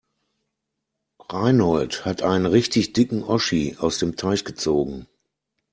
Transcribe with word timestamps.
Reinhold 1.29 2.05
hat 2.05 2.23
einen 2.23 2.47
richtig 2.47 2.93
dicken 2.93 3.23
Oschi 3.23 3.77
aus 3.77 3.99
dem 3.99 4.15
Teich 4.15 4.45
gezogen. 4.45 5.05